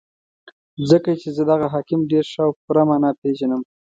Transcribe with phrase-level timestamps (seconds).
[0.89, 3.61] ځکه چې زه دغه حاکم ډېر ښه او په پوره مانا پېژنم.